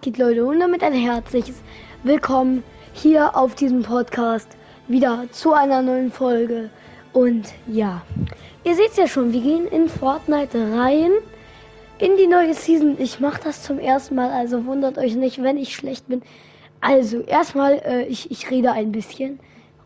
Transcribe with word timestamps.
geht 0.00 0.16
Leute 0.16 0.46
und 0.46 0.60
damit 0.60 0.82
ein 0.82 0.94
herzliches 0.94 1.60
Willkommen 2.04 2.64
hier 2.94 3.36
auf 3.36 3.54
diesem 3.54 3.82
Podcast 3.82 4.48
wieder 4.88 5.26
zu 5.30 5.52
einer 5.52 5.82
neuen 5.82 6.10
Folge. 6.10 6.70
Und 7.12 7.52
ja, 7.66 8.00
ihr 8.64 8.76
seht 8.76 8.96
ja 8.96 9.06
schon, 9.06 9.34
wir 9.34 9.42
gehen 9.42 9.66
in 9.66 9.90
Fortnite 9.90 10.58
rein 10.74 11.10
in 11.98 12.16
die 12.16 12.26
neue 12.26 12.54
Season. 12.54 12.96
Ich 12.98 13.20
mache 13.20 13.42
das 13.44 13.62
zum 13.62 13.78
ersten 13.78 14.14
Mal, 14.14 14.30
also 14.30 14.64
wundert 14.64 14.96
euch 14.96 15.16
nicht, 15.16 15.42
wenn 15.42 15.58
ich 15.58 15.76
schlecht 15.76 16.08
bin. 16.08 16.22
Also 16.80 17.20
erstmal, 17.20 17.74
äh, 17.84 18.04
ich, 18.06 18.30
ich 18.30 18.50
rede 18.50 18.72
ein 18.72 18.92
bisschen. 18.92 19.38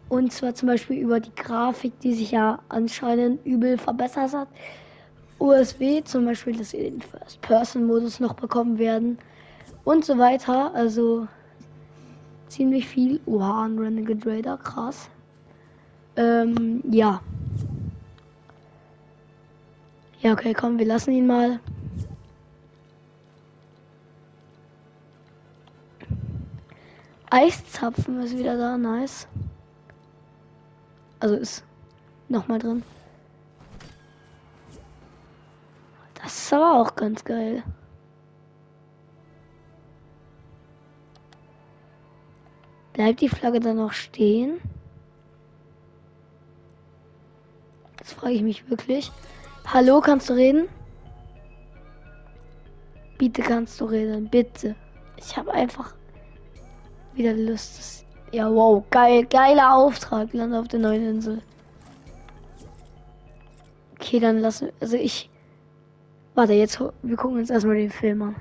Und 0.09 0.33
zwar 0.33 0.55
zum 0.55 0.69
Beispiel 0.69 0.96
über 0.96 1.19
die 1.19 1.35
Grafik, 1.35 1.99
die 2.01 2.15
sich 2.15 2.31
ja 2.31 2.61
anscheinend 2.69 3.45
übel 3.45 3.79
verbessert 3.79 4.33
hat. 4.33 4.49
USB 5.41 6.05
zum 6.05 6.25
Beispiel, 6.25 6.57
dass 6.57 6.73
wir 6.73 6.89
den 6.89 7.03
First-Person-Modus 7.03 8.21
noch 8.21 8.35
bekommen 8.35 8.79
werden 8.79 9.19
und 9.85 10.05
so 10.05 10.19
weiter. 10.19 10.75
Also 10.75 11.29
ziemlich 12.49 12.89
viel. 12.89 13.21
Oha, 13.27 13.64
ein 13.64 13.79
Renegade 13.79 14.26
Raider, 14.26 14.57
krass. 14.57 15.09
Ähm, 16.17 16.82
ja. 16.90 17.21
Ja, 20.21 20.32
okay, 20.32 20.54
komm, 20.54 20.79
wir 20.79 20.86
lassen 20.86 21.12
ihn 21.12 21.26
mal. 21.26 21.61
Eiszapfen 27.31 28.23
ist 28.23 28.39
wieder 28.39 28.57
da, 28.57 28.79
nice. 28.79 29.26
Also 31.18 31.35
ist 31.35 31.64
nochmal 32.28 32.61
drin. 32.61 32.84
Das 36.23 36.37
ist 36.37 36.53
aber 36.53 36.81
auch 36.81 36.95
ganz 36.95 37.25
geil. 37.25 37.64
Bleibt 42.94 43.20
die 43.20 43.28
Flagge 43.28 43.61
dann 43.61 43.77
noch 43.77 43.92
stehen? 43.92 44.61
Das 47.98 48.12
frage 48.12 48.34
ich 48.34 48.42
mich 48.42 48.70
wirklich. 48.70 49.11
Hallo, 49.67 50.01
kannst 50.01 50.31
du 50.31 50.34
reden? 50.34 50.69
Bitte 53.19 53.42
kannst 53.42 53.81
du 53.81 53.86
reden, 53.86 54.28
bitte. 54.28 54.77
Ich 55.17 55.36
habe 55.36 55.53
einfach 55.53 55.95
wieder 57.14 57.33
Lust. 57.33 58.05
Ja, 58.33 58.53
wow, 58.53 58.83
geil, 58.91 59.27
geiler 59.27 59.75
Auftrag. 59.75 60.33
Lande 60.33 60.58
auf 60.58 60.69
der 60.69 60.81
neuen 60.81 61.08
Insel. 61.08 61.42
Okay, 63.95 64.20
dann 64.20 64.39
lassen. 64.39 64.70
Also 64.81 64.97
ich. 64.97 65.31
Warte, 66.34 66.53
jetzt 66.53 66.81
wir 66.81 67.17
gucken 67.17 67.39
uns 67.39 67.51
erstmal 67.51 67.77
den 67.77 67.91
Film 67.91 68.23
an. 68.23 68.36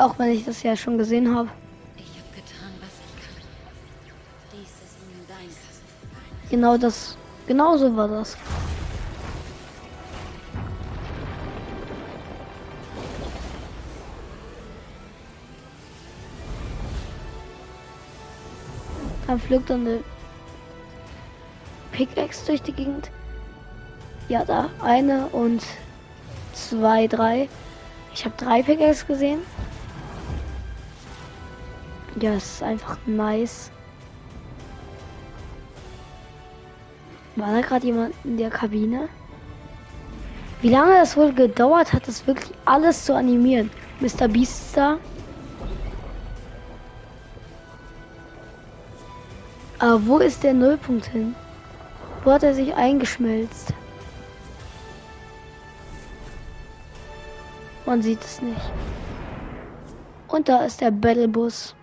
Auch 0.00 0.18
wenn 0.18 0.30
ich 0.30 0.46
das 0.46 0.62
ja 0.62 0.74
schon 0.74 0.96
gesehen 0.96 1.36
habe. 1.36 1.50
Ich 1.98 2.18
habe 2.18 2.34
getan, 2.34 2.72
was 2.80 2.88
ich 3.04 3.22
kann. 3.22 3.34
Dies 4.50 4.70
ist 4.70 4.96
nun 5.02 5.26
dein 5.28 5.36
Kampf. 5.36 6.50
Genau 6.50 6.78
das. 6.78 7.18
Genau 7.46 7.76
so 7.76 7.94
war 7.94 8.08
das. 8.08 8.34
Dann 19.26 19.38
flog 19.38 19.66
dann 19.66 19.86
eine 19.86 20.00
Pickaxe 21.92 22.46
durch 22.46 22.62
die 22.62 22.72
Gegend. 22.72 23.10
Ja, 24.30 24.46
da 24.46 24.70
eine 24.82 25.26
und 25.26 25.62
zwei, 26.54 27.06
drei. 27.06 27.50
Ich 28.14 28.24
habe 28.24 28.34
drei 28.38 28.62
Pickaxe 28.62 29.04
gesehen. 29.04 29.40
Ja, 32.20 32.34
es 32.34 32.56
ist 32.56 32.62
einfach 32.62 32.98
nice. 33.06 33.70
War 37.36 37.54
da 37.54 37.60
gerade 37.62 37.86
jemand 37.86 38.14
in 38.24 38.36
der 38.36 38.50
Kabine? 38.50 39.08
Wie 40.60 40.68
lange 40.68 40.92
das 40.94 41.16
wohl 41.16 41.32
gedauert 41.32 41.94
hat, 41.94 42.06
das 42.06 42.26
wirklich 42.26 42.52
alles 42.66 43.06
zu 43.06 43.14
animieren? 43.14 43.70
Mr. 44.00 44.28
Beast 44.28 44.76
da. 44.76 44.98
Aber 49.78 50.06
wo 50.06 50.18
ist 50.18 50.42
der 50.42 50.52
Nullpunkt 50.52 51.06
hin? 51.06 51.34
Wo 52.22 52.32
hat 52.32 52.42
er 52.42 52.52
sich 52.52 52.74
eingeschmelzt? 52.74 53.72
Man 57.86 58.02
sieht 58.02 58.22
es 58.22 58.42
nicht. 58.42 58.60
Und 60.28 60.50
da 60.50 60.64
ist 60.64 60.82
der 60.82 60.90
Battlebus. 60.90 61.74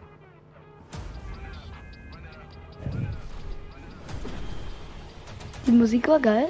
Die 5.68 5.74
Musik 5.74 6.08
war 6.08 6.22
geil. 6.22 6.48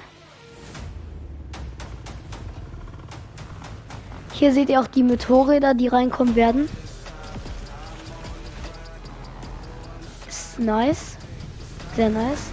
Hier 4.34 4.54
seht 4.54 4.70
ihr 4.70 4.80
auch 4.80 4.86
die 4.86 5.02
Motorräder, 5.02 5.74
die 5.74 5.88
reinkommen 5.88 6.36
werden. 6.36 6.70
Ist 10.28 10.60
nice. 10.60 11.18
Sehr 11.96 12.10
nice. 12.10 12.52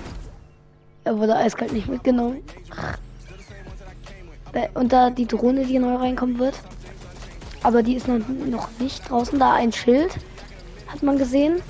Er 1.05 1.19
wurde 1.19 1.37
eiskalt 1.37 1.75
nicht 1.75 1.89
mitgenommen. 1.89 2.43
Und 4.73 4.95
da 4.95 5.11
die 5.11 5.27
Drohne, 5.27 5.67
die 5.67 5.79
neu 5.79 5.97
reinkommen 5.97 6.39
wird. 6.39 6.59
Aber 7.63 7.83
die 7.83 7.97
ist 7.97 8.09
noch, 8.09 8.21
noch 8.27 8.71
nicht 8.79 9.11
draußen. 9.11 9.39
Da 9.39 9.53
ein 9.53 9.71
Schild. 9.71 10.17
Hat 10.87 11.03
man 11.03 11.19
gesehen 11.19 11.61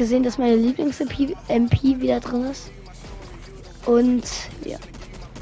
gesehen, 0.00 0.22
dass 0.22 0.38
meine 0.38 0.56
Lieblings-MP 0.56 1.36
MP 1.48 2.00
wieder 2.00 2.20
drin 2.20 2.46
ist. 2.46 2.70
Und 3.84 4.22
ja, 4.64 4.78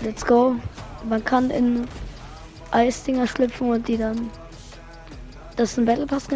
let's 0.03 0.27
go. 0.27 0.57
Man 1.09 1.25
kann 1.25 1.51
in 1.51 1.87
Eisdinger 2.73 3.29
schlüpfen 3.29 3.71
und 3.71 3.87
die 3.87 3.97
dann. 3.97 4.31
Das 5.55 5.71
ist 5.71 5.79
ein 5.79 5.85
Battle 5.85 6.07
Pass. 6.07 6.27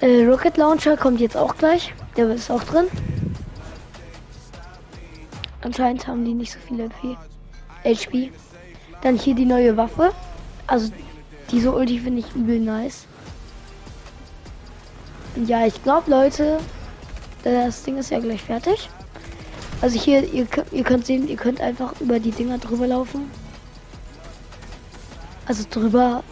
Äh, 0.00 0.24
Rocket 0.24 0.56
Launcher 0.56 0.96
kommt 0.96 1.20
jetzt 1.20 1.36
auch 1.36 1.56
gleich. 1.56 1.94
Der 2.16 2.28
ist 2.30 2.50
auch 2.50 2.64
drin. 2.64 2.86
Anscheinend 5.62 6.08
haben 6.08 6.24
die 6.24 6.34
nicht 6.34 6.52
so 6.52 6.58
viele 6.66 6.84
MP. 6.84 7.16
HP. 7.84 8.32
Dann 9.02 9.16
hier 9.16 9.36
die 9.36 9.46
neue 9.46 9.76
Waffe. 9.76 10.12
Also 10.66 10.90
diese 11.52 11.70
Ulti 11.72 12.00
finde 12.00 12.20
ich 12.20 12.34
übel 12.34 12.58
nice. 12.58 13.06
Ja, 15.36 15.66
ich 15.66 15.82
glaube, 15.82 16.10
Leute, 16.10 16.58
das 17.44 17.82
Ding 17.84 17.98
ist 17.98 18.10
ja 18.10 18.18
gleich 18.18 18.42
fertig. 18.42 18.88
Also 19.80 19.98
hier, 19.98 20.24
ihr, 20.32 20.46
ihr 20.72 20.84
könnt 20.84 21.06
sehen, 21.06 21.28
ihr 21.28 21.36
könnt 21.36 21.60
einfach 21.60 21.98
über 22.00 22.18
die 22.18 22.32
Dinger 22.32 22.58
drüber 22.58 22.86
laufen. 22.86 23.30
Also 25.46 25.64
drüber. 25.70 26.22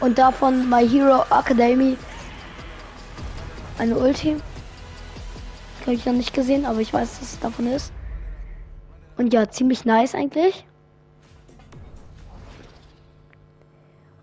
Und 0.00 0.18
davon 0.18 0.68
My 0.68 0.88
Hero 0.88 1.24
Academy 1.30 1.96
eine 3.78 3.96
Ulti. 3.96 4.36
Habe 5.82 5.94
ich 5.94 6.06
noch 6.06 6.12
nicht 6.12 6.32
gesehen, 6.32 6.64
aber 6.64 6.80
ich 6.80 6.92
weiß, 6.92 7.18
dass 7.18 7.32
es 7.32 7.40
davon 7.40 7.66
ist. 7.66 7.92
Und 9.16 9.32
ja, 9.32 9.48
ziemlich 9.48 9.84
nice 9.84 10.14
eigentlich. 10.14 10.64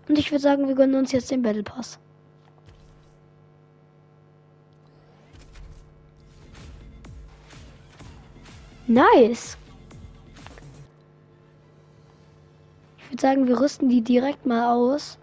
Und 0.08 0.18
ich 0.18 0.30
würde 0.30 0.42
sagen, 0.42 0.68
wir 0.68 0.74
gönnen 0.74 0.96
uns 0.96 1.12
jetzt 1.12 1.30
den 1.30 1.42
Battle 1.42 1.62
Pass. 1.62 1.98
Nice. 8.92 9.56
Ich 12.98 13.10
würde 13.10 13.22
sagen, 13.22 13.48
wir 13.48 13.58
rüsten 13.58 13.88
die 13.88 14.02
direkt 14.02 14.44
mal 14.44 14.70
aus. 14.70 15.16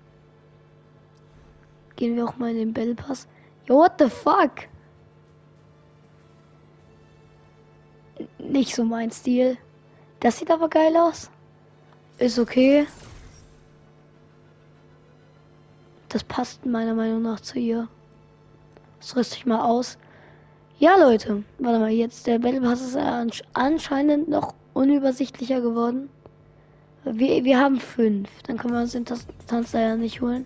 Gehen 1.96 2.16
wir 2.16 2.26
auch 2.26 2.38
mal 2.38 2.50
in 2.50 2.58
den 2.58 2.74
Battle 2.74 2.96
Pass. 2.96 3.28
Yo, 3.68 3.76
what 3.76 3.94
the 4.00 4.10
fuck? 4.10 4.68
Nicht 8.40 8.74
so 8.74 8.84
mein 8.84 9.12
Stil. 9.12 9.60
Das 10.20 10.40
sieht 10.40 10.50
aber 10.50 10.68
geil 10.68 10.98
aus. 10.98 11.30
Ist 12.18 12.40
okay. 12.40 12.88
Das 16.08 16.24
passt 16.24 16.66
meiner 16.66 16.96
Meinung 16.96 17.22
nach 17.22 17.40
zu 17.40 17.60
ihr. 17.60 17.88
Das 19.00 19.16
rüste 19.16 19.36
ich 19.36 19.46
mal 19.46 19.62
aus. 19.62 20.00
Ja, 20.80 20.96
Leute, 20.96 21.44
warte 21.58 21.80
mal, 21.80 21.90
jetzt 21.90 22.26
der 22.26 22.40
Battle 22.40 22.62
Pass 22.62 22.82
ist 22.82 22.98
anscheinend 23.54 24.30
noch 24.30 24.54
unübersichtlicher 24.74 25.60
geworden. 25.60 26.10
Wir, 27.04 27.44
wir 27.44 27.60
haben 27.60 27.82
fünf. 27.82 28.30
Dann 28.44 28.58
können 28.58 28.74
wir 28.74 28.80
uns 28.80 28.94
den 28.94 29.04
Tanz 29.04 29.74
ja 29.74 29.98
nicht 29.98 30.22
holen. 30.22 30.46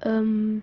Ähm, 0.00 0.62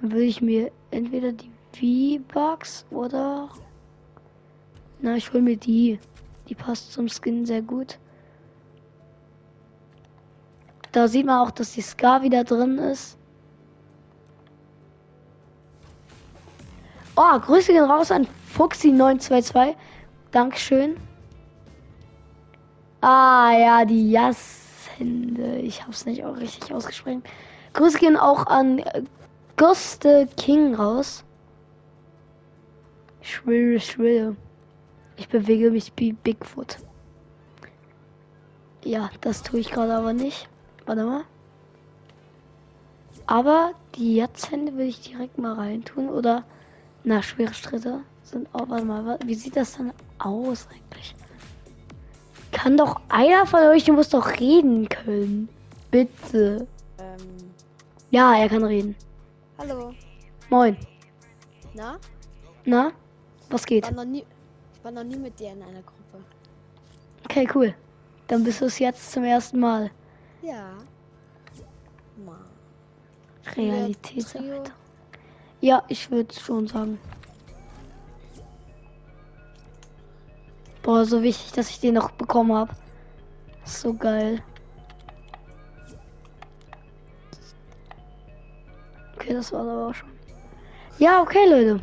dann 0.00 0.12
würde 0.12 0.24
ich 0.24 0.40
mir 0.40 0.70
entweder 0.90 1.32
die 1.32 2.22
V-Bucks 2.22 2.86
oder? 2.90 3.50
Na, 5.02 5.14
ich 5.14 5.30
hol 5.30 5.42
mir 5.42 5.58
die. 5.58 5.98
Die 6.48 6.54
passt 6.54 6.94
zum 6.94 7.06
Skin 7.10 7.44
sehr 7.44 7.60
gut. 7.60 7.98
Da 10.98 11.06
sieht 11.06 11.26
man 11.26 11.46
auch, 11.46 11.52
dass 11.52 11.74
die 11.74 11.80
Scar 11.80 12.22
wieder 12.22 12.42
drin 12.42 12.76
ist. 12.76 13.16
Oh, 17.14 17.38
Grüße 17.38 17.72
gehen 17.72 17.84
raus 17.84 18.10
an 18.10 18.26
Fuxi922. 18.56 19.76
Dankeschön. 20.32 20.96
Ah, 23.00 23.52
ja, 23.56 23.84
die 23.84 24.10
Jas-Hände. 24.10 25.58
Ich 25.58 25.86
hab's 25.86 26.04
nicht 26.04 26.24
auch 26.24 26.36
richtig 26.36 26.74
ausgesprochen. 26.74 27.22
Grüße 27.74 27.98
gehen 27.98 28.16
auch 28.16 28.48
an 28.48 28.82
Guste 29.56 30.26
King 30.36 30.74
raus. 30.74 31.22
Schwille, 33.20 33.78
schwille. 33.78 34.34
Ich 35.16 35.28
bewege 35.28 35.70
mich 35.70 35.92
wie 35.94 36.12
Bigfoot. 36.12 36.78
Ja, 38.82 39.10
das 39.20 39.44
tue 39.44 39.60
ich 39.60 39.70
gerade 39.70 39.94
aber 39.94 40.12
nicht. 40.12 40.48
Warte 40.88 41.04
mal. 41.04 41.24
Aber 43.26 43.72
die 43.94 44.16
Jetzt-Hände 44.16 44.74
will 44.78 44.86
ich 44.88 45.02
direkt 45.02 45.36
mal 45.36 45.52
reintun. 45.52 46.08
Oder, 46.08 46.44
na, 47.04 47.20
schwere 47.22 47.52
Schritte 47.52 48.00
sind 48.22 48.48
auch, 48.54 48.70
warte 48.70 48.86
mal, 48.86 49.18
wie 49.26 49.34
sieht 49.34 49.54
das 49.56 49.76
dann 49.76 49.92
aus 50.18 50.66
eigentlich? 50.72 51.14
Kann 52.52 52.78
doch 52.78 53.00
einer 53.10 53.44
von 53.46 53.60
euch, 53.64 53.84
du 53.84 53.92
musst 53.92 54.14
doch 54.14 54.40
reden 54.40 54.88
können. 54.88 55.50
Bitte. 55.90 56.66
Ähm, 56.98 57.52
Ja, 58.10 58.34
er 58.34 58.48
kann 58.48 58.64
reden. 58.64 58.96
hallo. 59.58 59.92
Moin. 60.48 60.74
Na? 61.74 61.98
Na? 62.64 62.92
Was 63.50 63.60
Ich 63.62 63.66
geht? 63.66 63.84
war, 63.84 63.92
noch 63.92 64.04
nie, 64.10 64.24
ich 64.74 64.82
war 64.84 64.90
noch 64.90 65.04
nie 65.04 65.16
mit 65.16 65.38
dir 65.38 65.52
in 65.52 65.62
einer 65.62 65.82
Gruppe. 65.82 66.24
Okay, 67.26 67.46
cool. 67.54 67.74
Dann 68.28 68.42
bist 68.44 68.62
du 68.62 68.64
es 68.64 68.78
jetzt 68.78 69.12
zum 69.12 69.24
ersten 69.24 69.60
Mal. 69.60 69.90
Ja. 70.42 70.78
Realitätsarbeit. 73.56 74.72
Ja, 75.60 75.82
ich 75.88 76.10
würde 76.10 76.34
schon 76.34 76.66
sagen. 76.66 76.98
Boah, 80.82 81.04
so 81.04 81.22
wichtig, 81.22 81.52
dass 81.52 81.70
ich 81.70 81.80
den 81.80 81.94
noch 81.94 82.10
bekommen 82.12 82.52
habe. 82.52 82.74
So 83.64 83.92
geil. 83.92 84.42
Okay, 89.16 89.34
das 89.34 89.52
war 89.52 89.60
aber 89.60 89.88
auch 89.88 89.94
schon. 89.94 90.08
Ja, 90.98 91.20
okay, 91.20 91.46
Leute. 91.48 91.80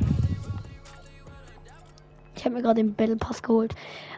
Ich 2.35 2.45
habe 2.45 2.55
mir 2.55 2.61
gerade 2.61 2.81
den 2.81 2.93
Battle 2.93 3.15
Pass 3.15 3.41
geholt. 3.41 3.75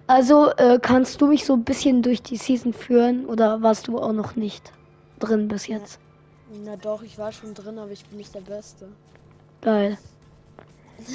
Also, 0.08 0.52
äh, 0.52 0.80
kannst 0.82 1.20
du 1.22 1.28
mich 1.28 1.44
so 1.46 1.54
ein 1.54 1.64
bisschen 1.66 2.02
durch 2.02 2.22
die 2.24 2.38
Season 2.38 2.72
führen 2.74 3.26
oder 3.26 3.62
warst 3.62 3.88
du 3.88 4.00
auch 4.00 4.14
noch 4.14 4.36
nicht 4.36 4.72
drin 5.20 5.48
bis 5.50 5.68
jetzt? 5.68 6.00
Na 6.64 6.78
doch, 6.78 7.04
ich 7.04 7.18
war 7.18 7.32
schon 7.34 7.54
drin, 7.54 7.78
aber 7.78 7.92
ich 7.92 8.06
bin 8.06 8.18
nicht 8.18 8.34
der 8.34 8.42
Beste. 8.42 8.88
Geil. 9.62 9.98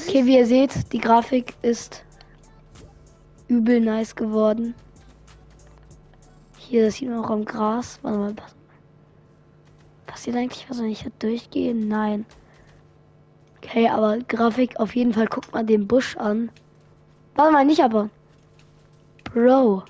Okay, 0.07 0.27
wie 0.27 0.37
ihr 0.37 0.47
seht, 0.47 0.93
die 0.93 0.99
Grafik 0.99 1.55
ist 1.63 2.05
übel 3.49 3.81
nice 3.81 4.15
geworden. 4.15 4.75
Hier, 6.59 6.85
das 6.87 6.97
sieht 6.97 7.09
man 7.09 7.25
auch 7.25 7.31
am 7.31 7.45
Gras. 7.47 7.99
Warte 8.03 8.19
mal, 8.19 8.35
pass- 8.35 8.55
passiert 10.07 10.37
eigentlich 10.37 10.69
was, 10.69 10.79
wenn 10.79 10.91
ich 10.91 11.03
da 11.03 11.11
durchgehe? 11.19 11.75
Nein. 11.75 12.27
Okay, 13.57 13.89
aber 13.89 14.19
Grafik 14.19 14.79
auf 14.79 14.95
jeden 14.95 15.15
Fall. 15.15 15.27
Guckt 15.27 15.53
mal 15.53 15.65
den 15.65 15.89
Busch 15.89 16.17
an. 16.17 16.51
Warte 17.35 17.53
mal, 17.53 17.65
nicht 17.65 17.83
aber. 17.83 18.11
Bro. 19.33 19.85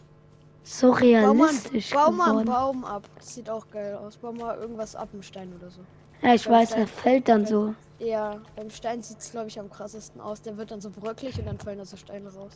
So 0.64 0.92
Bau 0.92 0.94
mal, 0.98 1.02
realistisch 1.02 1.90
bau 1.90 2.10
mal 2.12 2.30
einen 2.30 2.44
geworden. 2.44 2.46
Baum 2.46 2.84
ab. 2.84 3.02
Das 3.16 3.34
sieht 3.34 3.50
auch 3.50 3.68
geil 3.70 3.94
aus. 3.96 4.16
Bau 4.16 4.32
mal 4.32 4.56
irgendwas 4.56 4.94
ab, 4.94 5.08
einen 5.12 5.22
Stein 5.22 5.52
oder 5.58 5.70
so. 5.70 5.80
Ja, 6.22 6.34
ich 6.34 6.44
beim 6.44 6.54
weiß, 6.54 6.68
Stein- 6.70 6.80
er 6.82 6.86
fällt 6.86 7.28
dann 7.28 7.46
so. 7.46 7.74
Ja, 7.98 8.40
beim 8.56 8.70
Stein 8.70 9.02
sieht 9.02 9.18
es, 9.18 9.30
glaube 9.32 9.48
ich, 9.48 9.58
am 9.58 9.68
krassesten 9.70 10.20
aus. 10.20 10.40
Der 10.42 10.56
wird 10.56 10.70
dann 10.70 10.80
so 10.80 10.90
bröcklig 10.90 11.38
und 11.38 11.46
dann 11.46 11.58
fallen 11.58 11.78
da 11.78 11.84
so 11.84 11.96
Steine 11.96 12.32
raus. 12.32 12.52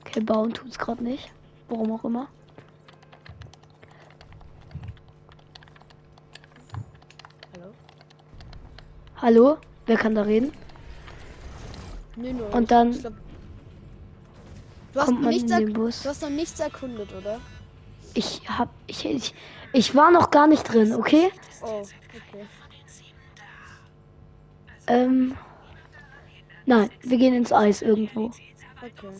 Okay, 0.00 0.20
bauen 0.20 0.52
tut's 0.52 0.78
gerade 0.78 1.02
nicht. 1.02 1.32
Warum 1.68 1.92
auch 1.92 2.04
immer. 2.04 2.28
Hallo? 7.56 7.72
Hallo? 9.16 9.56
Wer 9.86 9.96
kann 9.96 10.14
da 10.14 10.22
reden? 10.22 10.52
Nö. 12.16 12.30
Und 12.52 12.70
dann 12.70 12.92
glaub, 12.92 13.12
du, 14.94 15.00
hast 15.00 15.12
nichts 15.12 15.50
du 15.50 15.88
hast 15.88 16.22
noch 16.22 16.30
nichts 16.30 16.60
erkundet, 16.60 17.12
oder? 17.12 17.40
Ich 18.14 18.42
hab. 18.48 18.70
Ich, 18.86 19.04
ich, 19.04 19.34
ich 19.72 19.94
war 19.94 20.10
noch 20.10 20.30
gar 20.30 20.46
nicht 20.46 20.62
drin, 20.62 20.94
okay? 20.94 21.30
Oh, 21.62 21.82
okay. 21.82 22.46
Ähm. 24.86 25.36
Nein, 26.66 26.90
wir 27.02 27.18
gehen 27.18 27.34
ins 27.34 27.52
Eis 27.52 27.82
irgendwo. 27.82 28.26
Okay. 28.26 29.12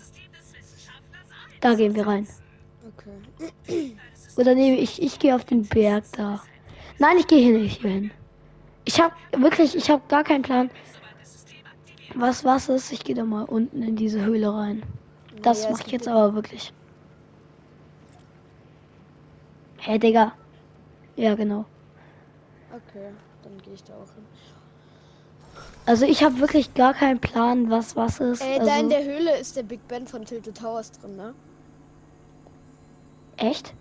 Da 1.60 1.74
gehen 1.74 1.94
wir 1.94 2.06
rein. 2.06 2.26
Okay. 2.96 3.96
Oder 4.36 4.54
nee, 4.54 4.74
ich, 4.74 5.00
ich 5.02 5.18
gehe 5.18 5.34
auf 5.34 5.44
den 5.44 5.66
Berg 5.66 6.04
da. 6.12 6.42
Nein, 6.98 7.16
ich 7.18 7.26
gehe 7.26 7.38
hier 7.40 7.58
nicht 7.58 7.82
hin. 7.82 8.10
Ich 8.84 9.00
hab 9.00 9.12
wirklich, 9.36 9.76
ich 9.76 9.90
hab 9.90 10.08
gar 10.08 10.24
keinen 10.24 10.42
Plan. 10.42 10.70
Was 12.14 12.44
was 12.44 12.68
ist? 12.68 12.92
Ich 12.92 13.04
gehe 13.04 13.14
da 13.14 13.24
mal 13.24 13.44
unten 13.44 13.82
in 13.82 13.96
diese 13.96 14.24
Höhle 14.24 14.52
rein. 14.54 14.82
Das 15.42 15.58
Naja, 15.58 15.70
es 15.70 15.78
mache 15.78 15.86
ich 15.86 15.92
jetzt 15.92 16.06
ja- 16.06 16.14
aber 16.14 16.34
wirklich. 16.34 16.72
Hä, 19.78 19.90
hey, 19.92 19.98
Digga. 19.98 20.32
Ja, 21.16 21.34
genau. 21.34 21.66
Okay, 22.70 23.10
dann 23.42 23.58
gehe 23.62 23.74
ich 23.74 23.84
da 23.84 23.92
auch 23.94 24.14
hin. 24.14 24.26
Also 25.86 26.06
ich 26.06 26.24
habe 26.24 26.40
wirklich 26.40 26.72
gar 26.74 26.94
keinen 26.94 27.20
Plan, 27.20 27.70
was 27.70 27.94
was 27.94 28.18
ist. 28.20 28.40
Äh, 28.42 28.58
also, 28.58 28.66
da 28.66 28.80
in 28.80 28.88
der 28.88 29.04
Höhle 29.04 29.36
ist 29.38 29.56
der 29.56 29.62
Big 29.62 29.86
Ben 29.86 30.06
von 30.06 30.24
Tilted 30.24 30.56
Towers 30.56 30.90
drin, 30.92 31.16
ne? 31.16 31.34
echt? 33.36 33.74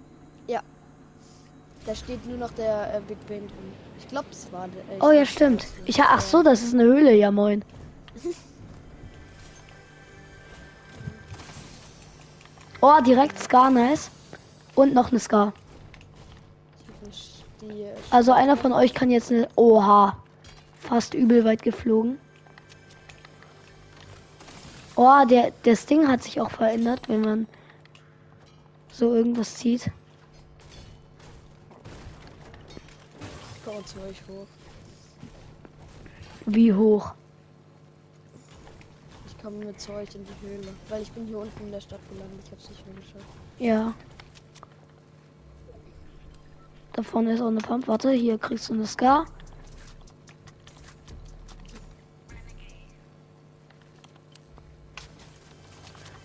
Da 1.85 1.93
steht 1.95 2.25
nur 2.27 2.37
noch 2.37 2.51
der 2.51 2.95
äh, 2.95 3.01
Big 3.07 3.17
Ben 3.27 3.39
drin. 3.47 3.73
Ich 3.99 4.07
glaube, 4.07 4.27
das 4.29 4.51
war 4.51 4.67
der. 4.67 4.81
Äh, 4.81 4.99
Oh 5.01 5.11
ja, 5.11 5.25
stimmt. 5.25 5.65
Ich 5.85 6.01
ach 6.01 6.21
so, 6.21 6.41
das 6.43 6.63
ist 6.63 6.73
eine 6.73 6.83
Höhle, 6.83 7.13
ja 7.13 7.31
moin. 7.31 7.63
Oh, 12.85 12.99
direkt 12.99 13.39
Scar, 13.39 13.71
nice. 13.71 14.11
Und 14.75 14.93
noch 14.93 15.09
eine 15.09 15.19
Scar. 15.21 15.53
Also 18.09 18.33
einer 18.33 18.57
von 18.57 18.73
euch 18.73 18.93
kann 18.93 19.09
jetzt 19.09 19.31
eine. 19.31 19.47
Oha. 19.55 20.17
Fast 20.81 21.13
übel 21.13 21.45
weit 21.45 21.63
geflogen. 21.63 22.19
Oh, 24.97 25.23
der, 25.29 25.53
das 25.63 25.85
Ding 25.85 26.09
hat 26.09 26.23
sich 26.23 26.41
auch 26.41 26.51
verändert, 26.51 27.07
wenn 27.07 27.21
man 27.21 27.47
so 28.91 29.15
irgendwas 29.15 29.55
zieht. 29.55 29.89
Ich 33.55 33.63
komme 33.63 33.85
zu 33.85 33.97
euch 34.01 34.21
hoch. 34.27 34.47
Wie 36.47 36.73
hoch? 36.73 37.13
Ich 39.43 39.49
komme 39.49 39.65
mit 39.65 39.81
zu 39.81 39.91
in 39.91 40.23
die 40.23 40.47
Höhle. 40.47 40.73
Weil 40.87 41.01
ich 41.01 41.11
bin 41.11 41.25
hier 41.25 41.39
unten 41.39 41.65
in 41.65 41.71
der 41.73 41.81
Stadt 41.81 41.99
gelandet. 42.09 42.39
Ich 42.45 42.51
hab's 42.53 42.69
nicht 42.69 42.87
mehr 42.87 42.95
geschafft. 42.95 43.25
Ja. 43.59 43.93
Da 46.93 47.03
vorne 47.03 47.33
ist 47.33 47.41
auch 47.41 47.47
eine 47.47 47.59
Pump. 47.59 47.89
Warte, 47.89 48.11
hier 48.11 48.37
kriegst 48.37 48.69
du 48.69 48.73
eine 48.73 48.87
Scar. 48.87 49.25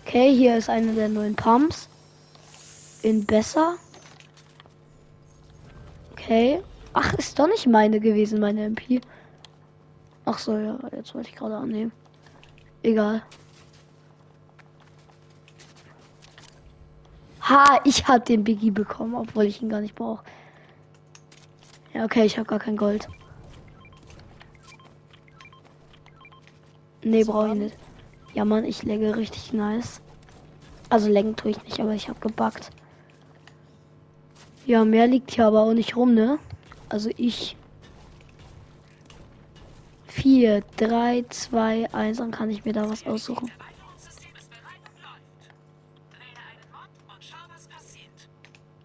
Okay, 0.05 0.33
hier 0.33 0.55
ist 0.55 0.69
eine 0.69 0.93
der 0.93 1.09
neuen 1.09 1.35
Pumps. 1.35 1.89
In 3.01 3.25
besser. 3.25 3.75
Okay. 6.13 6.63
Ach, 6.93 7.13
ist 7.15 7.37
doch 7.37 7.47
nicht 7.47 7.67
meine 7.67 7.99
gewesen, 7.99 8.39
meine 8.39 8.63
MP. 8.63 9.01
Ach 10.23 10.39
so, 10.39 10.57
ja, 10.57 10.79
jetzt 10.93 11.13
wollte 11.13 11.27
ich 11.27 11.35
gerade 11.35 11.57
annehmen. 11.57 11.91
Egal. 12.83 13.23
Ha, 17.41 17.79
ich 17.83 18.07
hab 18.07 18.25
den 18.25 18.43
Biggie 18.43 18.71
bekommen, 18.71 19.15
obwohl 19.15 19.45
ich 19.45 19.61
ihn 19.61 19.69
gar 19.69 19.81
nicht 19.81 19.95
brauche. 19.95 20.23
Ja, 21.93 22.05
okay, 22.05 22.25
ich 22.25 22.37
habe 22.37 22.47
gar 22.47 22.59
kein 22.59 22.77
Gold. 22.77 23.07
Nee, 27.03 27.23
brauche 27.23 27.49
ich 27.49 27.55
nicht. 27.55 27.77
Ja, 28.33 28.45
Mann, 28.45 28.65
ich 28.65 28.83
legge 28.83 29.15
richtig 29.15 29.53
nice. 29.53 30.01
Also 30.89 31.09
lenken 31.09 31.35
tue 31.35 31.51
ich 31.51 31.63
nicht, 31.63 31.79
aber 31.79 31.93
ich 31.93 32.09
habe 32.09 32.19
gebackt. 32.19 32.71
Ja, 34.65 34.85
mehr 34.85 35.07
liegt 35.07 35.31
hier 35.31 35.47
aber 35.47 35.61
auch 35.61 35.73
nicht 35.73 35.95
rum, 35.95 36.13
ne? 36.13 36.37
Also 36.89 37.09
ich. 37.17 37.55
4, 40.21 40.61
3, 40.77 41.25
2, 41.29 41.93
1. 41.93 42.17
Dann 42.17 42.31
kann 42.31 42.49
ich 42.49 42.65
mir 42.65 42.73
da 42.73 42.89
was 42.89 43.05
aussuchen. 43.05 43.49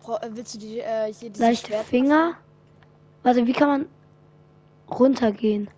Äh, 0.07 0.29
willst 0.33 0.55
du 0.55 0.59
die, 0.59 0.81
äh, 0.81 1.13
hier 1.13 1.31
diese 1.31 1.43
Leicht 1.43 1.67
Schwert- 1.67 1.87
Finger. 1.87 2.35
Warte, 3.23 3.47
wie 3.47 3.53
kann 3.53 3.69
man 3.69 3.87
runtergehen? 4.91 5.69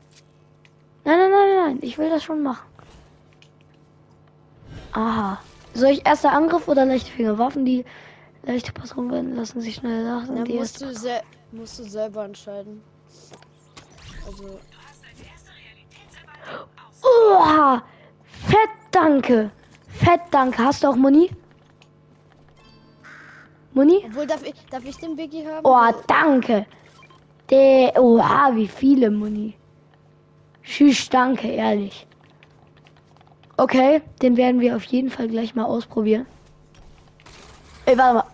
Nein, 1.05 1.19
nein, 1.19 1.31
nein, 1.31 1.49
nein, 1.49 1.65
nein. 1.67 1.79
Ich 1.83 1.97
will 1.97 2.11
das 2.11 2.25
schon 2.25 2.43
machen. 2.43 2.67
Aha. 4.93 5.41
Soll 5.75 5.91
ich 5.91 6.07
erster 6.07 6.33
Angriff 6.33 6.67
oder 6.69 6.85
leichte 6.85 7.11
Finger? 7.13 7.39
Waffen, 7.39 7.65
die 7.65 7.85
leichte 8.43 8.73
Passung 8.73 9.11
werden, 9.13 9.37
lassen 9.37 9.61
sich 9.61 9.77
schnell 9.77 10.05
nach. 10.05 10.25
Na, 10.29 10.43
die 10.43 10.55
musst 10.55 10.81
du, 10.81 10.87
musst 11.53 11.79
du 11.79 11.85
selber 11.85 12.25
entscheiden. 12.25 12.83
Also, 14.27 14.59
Oha! 17.07 17.83
Fett 18.23 18.71
danke! 18.91 19.51
Fett 19.89 20.21
danke. 20.31 20.63
Hast 20.63 20.83
du 20.83 20.89
auch 20.89 20.97
Muni? 20.97 21.31
Muni? 23.73 24.03
obwohl, 24.07 24.27
darf 24.27 24.43
ich, 24.43 24.55
darf 24.71 24.85
ich 24.85 24.97
den 24.97 25.17
Biggie 25.17 25.47
haben? 25.47 25.65
Oh, 25.65 26.03
danke. 26.07 26.67
Der, 27.51 28.03
oha, 28.03 28.55
wie 28.55 28.69
viele 28.69 29.11
Muni. 29.11 29.55
Tschüss, 30.63 31.09
danke, 31.11 31.49
ehrlich. 31.49 32.07
Okay, 33.59 34.03
den 34.23 34.37
werden 34.37 34.61
wir 34.61 34.77
auf 34.77 34.85
jeden 34.85 35.11
Fall 35.11 35.29
gleich 35.29 35.55
mal 35.55 35.65
ausprobieren. 35.65 36.27
Ey, 37.85 37.97
warte 37.97 38.15
mal. 38.15 38.25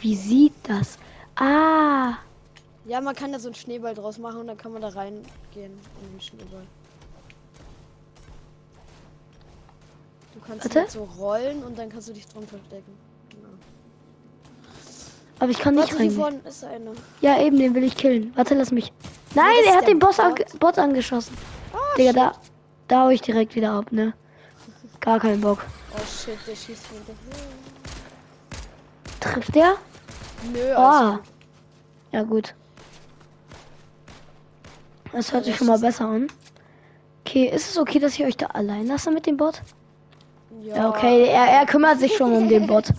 Wie 0.00 0.14
sieht 0.14 0.54
das? 0.64 0.98
Ah, 1.36 2.14
Ja, 2.86 3.00
man 3.00 3.14
kann 3.14 3.32
da 3.32 3.38
so 3.38 3.48
einen 3.48 3.54
Schneeball 3.54 3.94
draus 3.94 4.18
machen 4.18 4.40
und 4.40 4.46
dann 4.46 4.56
kann 4.56 4.72
man 4.72 4.80
da 4.82 4.88
reingehen 4.88 5.24
in 5.54 6.12
den 6.12 6.20
Schneeball. 6.20 6.66
Du 10.34 10.40
kannst 10.46 10.64
Warte. 10.66 10.80
halt 10.80 10.90
so 10.90 11.04
rollen 11.18 11.64
und 11.64 11.78
dann 11.78 11.88
kannst 11.88 12.08
du 12.08 12.12
dich 12.12 12.26
drum 12.28 12.46
verstecken. 12.46 12.92
Genau. 13.30 13.48
aber 15.40 15.50
ich 15.50 15.58
kann 15.58 15.74
nicht 15.74 15.88
Warte, 15.92 16.02
rein. 16.02 16.10
vorne 16.12 16.40
ist 16.46 16.62
einer. 16.64 16.92
Ja, 17.20 17.40
eben, 17.40 17.58
den 17.58 17.74
will 17.74 17.84
ich 17.84 17.96
killen. 17.96 18.32
Warte, 18.36 18.54
lass 18.54 18.70
mich. 18.70 18.92
Nein, 19.34 19.54
er 19.66 19.76
hat 19.76 19.88
den 19.88 19.98
Boss, 19.98 20.20
ange 20.20 20.44
Bot 20.60 20.78
angeschossen. 20.78 21.36
Oh, 21.72 21.78
Digga, 21.98 22.10
shit. 22.10 22.16
da, 22.16 22.32
da 22.88 23.00
hau 23.04 23.08
ich 23.08 23.20
direkt 23.22 23.54
wieder 23.54 23.72
ab, 23.72 23.90
ne? 23.92 24.14
Gar 25.00 25.20
keinen 25.20 25.40
Bock. 25.40 25.64
Oh 25.94 25.98
shit, 26.06 26.38
der 26.46 26.54
schießt 26.54 26.86
hinterher. 26.86 27.16
Trifft 29.20 29.54
der? 29.54 29.74
Nö, 30.52 30.74
Oh. 30.76 31.12
gut. 31.16 31.20
Ja, 32.12 32.22
gut. 32.22 32.54
Das 35.16 35.32
hört 35.32 35.46
sich 35.46 35.56
schon 35.56 35.68
mal 35.68 35.78
besser 35.78 36.04
an. 36.04 36.26
Okay, 37.24 37.48
ist 37.48 37.70
es 37.70 37.78
okay, 37.78 37.98
dass 37.98 38.12
ich 38.18 38.24
euch 38.26 38.36
da 38.36 38.48
allein 38.48 38.86
lasse 38.86 39.10
mit 39.10 39.24
dem 39.24 39.38
Bot? 39.38 39.62
Ja, 40.62 40.90
okay, 40.90 41.28
er, 41.28 41.46
er 41.46 41.64
kümmert 41.64 42.00
sich 42.00 42.14
schon 42.14 42.34
um 42.34 42.48
den 42.50 42.66
Bot. 42.68 42.92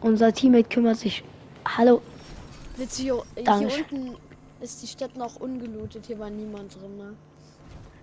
Unser 0.00 0.32
Teammate 0.32 0.68
kümmert 0.68 0.96
sich. 0.96 1.22
Hallo. 1.64 2.02
Du 2.76 2.84
hier, 2.84 3.22
Danke. 3.44 3.68
hier 3.68 3.84
unten 3.92 4.16
ist 4.60 4.82
die 4.82 4.88
Stadt 4.88 5.16
noch 5.16 5.36
ungelootet. 5.36 6.04
Hier 6.06 6.18
war 6.18 6.30
niemand 6.30 6.74
drin, 6.74 6.96
ne? 6.96 7.14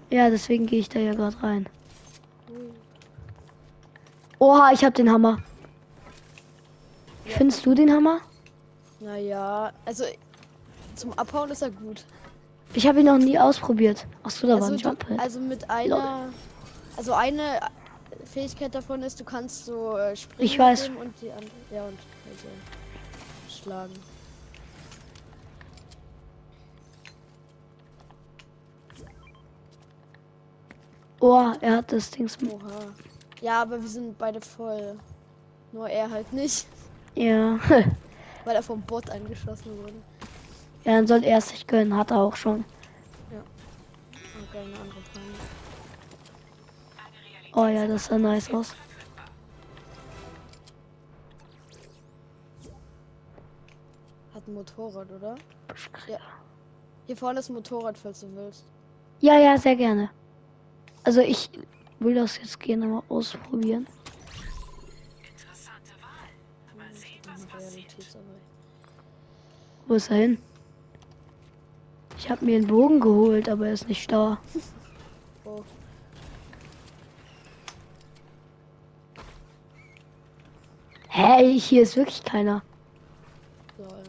Ja, 0.10 0.30
deswegen 0.30 0.66
gehe 0.66 0.80
ich 0.80 0.88
da 0.88 1.00
ja 1.00 1.14
gerade 1.14 1.44
rein. 1.44 1.68
Oha, 4.40 4.72
ich 4.72 4.86
hab 4.86 4.94
den 4.94 5.12
Hammer. 5.12 5.40
Findest 7.26 7.66
du 7.66 7.74
den 7.74 7.92
Hammer? 7.92 8.22
Naja, 9.02 9.74
also 9.84 10.06
zum 10.96 11.12
Abhauen 11.20 11.50
ist 11.50 11.62
er 11.62 11.72
gut. 11.72 12.06
Ich 12.74 12.88
habe 12.88 13.00
ihn 13.00 13.06
noch 13.08 13.18
nie 13.18 13.38
ausprobiert. 13.40 14.06
Ach 14.24 14.30
so, 14.30 14.48
da 14.48 14.54
war 14.54 14.62
Also, 14.62 14.74
ein 14.74 14.78
du, 14.78 14.84
Jump. 14.84 15.06
Also 15.20 15.40
mit 15.40 15.70
einer, 15.70 16.30
also 16.98 17.14
eine 17.14 17.60
Fähigkeit 18.26 18.74
davon 18.76 19.02
ist, 19.02 19.20
du 19.20 19.24
kannst 19.24 19.66
so 19.66 19.98
äh, 19.98 20.16
springen 20.16 20.46
Ich 20.46 20.58
weiß. 20.60 20.90
und 20.90 21.14
die 21.22 21.32
andere, 21.32 21.50
ja 21.72 21.84
und 21.86 21.94
äh, 21.94 23.52
schlagen. 23.52 23.94
Oh, 31.22 31.52
er 31.62 31.78
hat 31.78 31.92
das 31.92 32.12
Ding. 32.12 32.30
Oha. 32.50 32.94
Ja, 33.42 33.62
aber 33.62 33.82
wir 33.82 33.90
sind 33.90 34.18
beide 34.18 34.40
voll. 34.42 34.98
Nur 35.72 35.90
er 35.90 36.10
halt 36.10 36.32
nicht, 36.34 36.66
Ja. 37.16 37.60
weil 38.46 38.56
er 38.56 38.64
vom 38.64 38.82
Bot 38.82 39.10
angeschossen 39.10 39.78
wurde. 39.84 39.94
Ja, 40.86 40.94
dann 40.94 41.08
soll 41.08 41.24
er 41.24 41.38
es 41.38 41.50
sich 41.50 41.68
gönnen. 41.68 41.96
Hat 41.96 42.12
er 42.12 42.18
auch 42.18 42.36
schon. 42.36 42.66
Frage. 44.52 44.66
Oh 47.54 47.68
ja, 47.68 47.88
das 47.88 48.06
sah 48.06 48.18
nice 48.18 48.54
aus. 48.54 48.76
Hat 54.34 54.48
ein 54.48 54.54
Motorrad, 54.54 55.12
oder? 55.12 55.36
Ja. 56.08 56.20
Hier 57.08 57.18
vorne 57.18 57.40
ist 57.40 57.50
ein 57.50 57.56
Motorrad, 57.56 57.98
falls 57.98 58.22
du 58.22 58.36
willst. 58.36 58.66
Ja, 59.20 59.38
ja, 59.38 59.58
sehr 59.58 59.76
gerne. 59.76 60.10
Also 61.04 61.22
ich 61.22 61.50
will 62.00 62.16
das 62.16 62.38
jetzt 62.38 62.60
gerne 62.60 62.86
mal 62.86 63.04
ausprobieren. 63.10 63.88
Realitätsarbeit. 67.60 68.42
Wo 69.88 69.96
ist 69.96 70.10
er 70.10 70.18
hin? 70.18 70.38
Ich 72.30 72.32
habe 72.32 72.46
mir 72.46 72.58
einen 72.58 72.68
Bogen 72.68 73.00
geholt, 73.00 73.50
aber 73.50 73.66
er 73.66 73.74
ist 73.74 73.90
nicht 73.90 74.12
da. 74.12 74.38
Oh. 75.46 75.64
Hä, 81.08 81.58
hier 81.58 81.82
ist 81.82 81.98
wirklich 81.98 82.24
keiner. 82.24 82.62
Lol. 83.80 84.04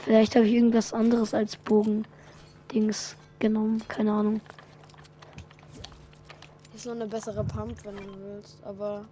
Vielleicht 0.00 0.34
habe 0.34 0.46
ich 0.46 0.54
irgendwas 0.54 0.92
anderes 0.92 1.32
als 1.32 1.54
Bogen-Dings 1.58 3.14
genommen. 3.38 3.80
Keine 3.86 4.10
Ahnung. 4.10 4.40
Ist 6.74 6.86
noch 6.86 6.94
eine 6.94 7.06
bessere 7.06 7.44
Pump, 7.44 7.84
wenn 7.84 7.98
du 7.98 8.02
willst. 8.20 8.58
Aber 8.64 9.04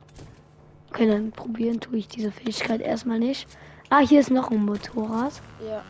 Okay, 0.90 1.06
dann 1.06 1.30
probieren 1.30 1.78
tue 1.78 1.98
ich 1.98 2.08
diese 2.08 2.32
Fähigkeit 2.32 2.80
erstmal 2.80 3.20
nicht. 3.20 3.46
Ah, 3.88 4.00
hier 4.00 4.18
ist 4.18 4.32
noch 4.32 4.50
ein 4.50 4.64
Motorrad. 4.64 5.40
ja. 5.64 5.84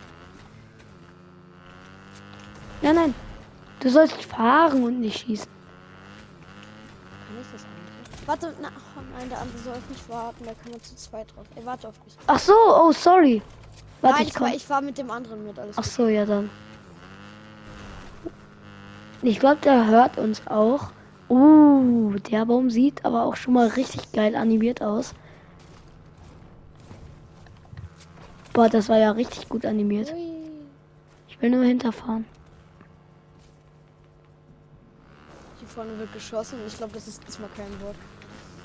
Nein, 2.83 2.95
nein. 2.95 3.14
Du 3.80 3.90
sollst 3.90 4.23
fahren 4.25 4.83
und 4.85 5.00
nicht 5.00 5.21
schießen. 5.21 5.49
Warte, 8.26 8.52
na, 8.61 8.68
oh 8.68 9.00
nein, 9.16 9.28
der 9.28 9.40
andere 9.40 9.59
soll 9.59 9.75
auf 9.75 9.88
mich 9.88 10.09
warten. 10.09 10.45
Da 10.45 10.52
kann 10.54 10.73
man 10.73 10.83
zu 10.83 10.97
zweit 10.97 11.28
drauf. 11.35 11.47
Ey, 11.54 11.64
warte 11.64 11.88
auf 11.88 11.95
mich. 12.04 12.14
Ach 12.26 12.38
so, 12.38 12.52
oh 12.52 12.90
sorry. 12.90 13.40
Warte, 14.00 14.16
nein, 14.16 14.26
ich 14.26 14.35
ich, 14.35 14.40
war, 14.40 14.49
komm. 14.49 14.56
ich 14.56 14.64
fahr 14.64 14.83
mit 14.83 14.99
dem 14.99 15.11
anderen 15.11 15.47
mit. 15.47 15.59
Alles 15.59 15.76
Ach 15.78 15.85
gut. 15.85 15.92
so, 15.92 16.09
ja 16.09 16.26
dann. 16.26 16.50
Ich 19.23 19.38
glaube, 19.38 19.59
der 19.62 19.87
hört 19.87 20.18
uns 20.18 20.42
auch. 20.47 20.88
Uh, 21.28 22.14
der 22.30 22.47
Baum 22.47 22.71
sieht 22.71 23.04
aber 23.04 23.25
auch 23.25 23.37
schon 23.37 23.54
mal 23.54 23.68
richtig 23.68 24.12
geil 24.12 24.37
animiert 24.37 24.83
aus. 24.83 25.14
Boah, 28.52 28.68
das 28.68 28.88
war 28.88 28.99
ja 28.99 29.12
richtig 29.12 29.49
gut 29.49 29.64
animiert. 29.64 30.12
Ich 31.28 31.40
will 31.40 31.50
nur 31.50 31.64
hinterfahren. 31.64 32.25
Vorne 35.76 35.97
wird 35.99 36.12
geschossen. 36.12 36.59
Ich 36.66 36.76
glaube, 36.76 36.95
das 36.95 37.06
ist 37.06 37.23
diesmal 37.28 37.50
kein 37.56 37.71
Wort. 37.83 37.95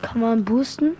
Kann 0.01 0.20
man 0.22 0.44
boosten? 0.44 0.98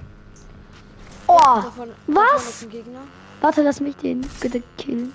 Oh, 1.27 1.38
Davon, 1.38 1.89
davon 1.89 1.89
was? 2.08 2.68
Gegner. 2.70 3.00
warte, 3.41 3.62
lass 3.63 3.80
mich 3.80 3.96
den 3.96 4.22
bitte 4.41 4.62
killen. 4.77 5.13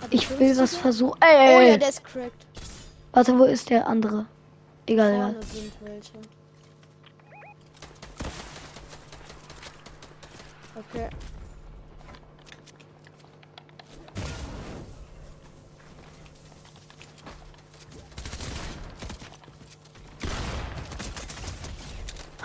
Hat 0.00 0.08
Ich 0.12 0.28
will 0.30 0.50
50er? 0.52 0.58
was 0.62 0.76
versuchen. 0.76 1.18
Oh 1.22 1.26
Ey, 1.26 1.70
ja, 1.72 1.76
der 1.76 1.88
ist 1.90 2.02
cracked. 2.02 2.46
warte, 3.12 3.38
wo 3.38 3.44
ist 3.44 3.68
der 3.70 3.86
andere? 3.86 4.26
Egal, 4.86 5.36
welche. 5.82 6.12
Okay. 10.76 11.08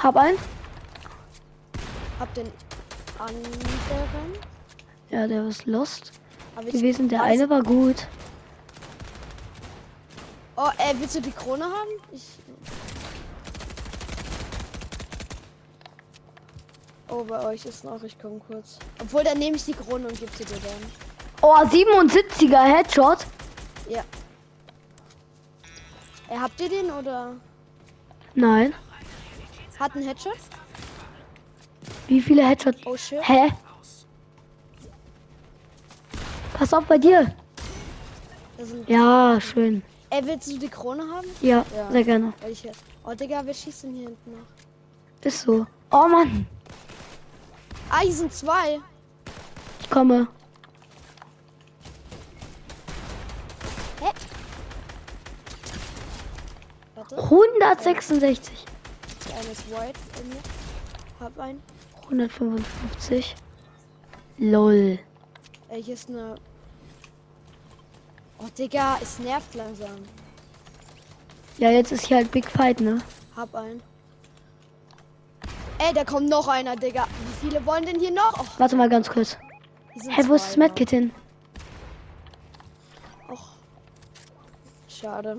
Hab 0.01 0.15
einen. 0.15 0.37
Hab 2.19 2.33
den 2.33 2.47
anderen. 3.17 4.33
Ja, 5.09 5.27
der 5.27 5.45
ist 5.47 5.65
lost 5.65 6.11
gewesen. 6.61 7.09
Der 7.09 7.19
weiß- 7.21 7.23
eine 7.23 7.49
war 7.49 7.63
gut. 7.63 8.07
Oh, 10.55 10.69
äh, 10.77 10.93
willst 10.99 11.15
du 11.15 11.21
die 11.21 11.31
Krone 11.31 11.63
haben? 11.65 11.89
Ich. 12.11 12.23
Oh, 17.09 17.23
bei 17.23 17.43
euch 17.45 17.65
ist 17.65 17.83
noch, 17.83 18.03
ich 18.03 18.19
komme 18.19 18.39
kurz. 18.47 18.77
Obwohl, 19.01 19.23
dann 19.23 19.39
nehme 19.39 19.55
ich 19.55 19.65
die 19.65 19.73
Krone 19.73 20.07
und 20.07 20.19
gebe 20.19 20.31
sie 20.37 20.45
dir 20.45 20.57
dann. 20.59 20.91
Oh, 21.41 21.55
77er 21.65 22.61
Headshot. 22.77 23.19
Ja. 23.89 24.03
Äh, 26.29 26.37
habt 26.37 26.59
ihr 26.61 26.69
den 26.69 26.91
oder 26.91 27.33
Nein. 28.35 28.73
Hat 29.79 29.95
einen 29.95 30.05
Headshot? 30.07 30.37
Wie 32.07 32.21
viele 32.21 32.45
Headshots? 32.47 32.79
Oh 32.85 32.97
shit. 32.97 33.19
Hä? 33.27 33.49
Pass 36.53 36.73
auf 36.73 36.85
bei 36.85 36.97
dir. 36.97 37.33
Ja, 38.87 39.39
schön. 39.39 39.81
Ey, 40.09 40.25
willst 40.25 40.51
du 40.51 40.57
die 40.57 40.67
Krone 40.67 41.03
haben? 41.03 41.27
Ja, 41.41 41.63
Ja. 41.75 41.91
sehr 41.91 42.03
gerne. 42.03 42.33
Welche? 42.41 42.71
Oh 43.05 43.13
Digga, 43.13 43.41
wer 43.45 43.53
schießt 43.53 43.83
denn 43.83 43.93
hier 43.95 44.07
hinten 44.09 44.31
noch? 44.31 45.25
Ist 45.25 45.41
so. 45.41 45.65
Oh 45.91 46.07
Mann, 46.07 46.45
Ah, 47.89 47.99
hier 48.01 48.11
sind 48.13 48.33
zwei. 48.33 48.79
ich 49.81 49.89
komme. 49.89 50.27
Warte, 56.95 57.15
166. 57.17 58.65
der 59.29 59.37
eine 59.39 59.49
ist 59.49 59.69
white 59.71 59.99
in 60.21 60.29
mir. 60.29 60.41
Hab 61.19 61.39
einen. 61.39 61.61
155. 62.03 63.35
Lol. 64.37 64.99
Ey, 65.69 65.83
hier 65.83 65.93
ist 65.93 66.09
eine. 66.09 66.35
Oh 68.39 68.47
Digga, 68.57 68.97
es 69.01 69.19
nervt 69.19 69.53
langsam. 69.53 69.97
Ja, 71.57 71.69
jetzt 71.71 71.91
ist 71.91 72.07
hier 72.07 72.17
halt 72.17 72.31
Big 72.31 72.49
Fight, 72.49 72.79
ne? 72.79 73.01
Hab 73.35 73.53
einen. 73.53 73.81
Ey, 75.77 75.93
da 75.93 76.05
kommt 76.05 76.29
noch 76.29 76.47
einer, 76.47 76.75
Digga. 76.75 77.05
Wie 77.05 77.47
viele 77.47 77.65
wollen 77.65 77.85
denn 77.85 77.99
hier 77.99 78.11
noch? 78.11 78.39
Och, 78.39 78.59
Warte 78.59 78.75
mal 78.75 78.89
ganz 78.89 79.09
kurz. 79.09 79.37
Hä, 79.93 80.23
wo 80.27 80.35
ist 80.35 80.47
das. 80.47 80.57
Medkit 80.57 80.89
hin? 80.89 81.11
Och. 83.29 83.49
Schade. 84.87 85.37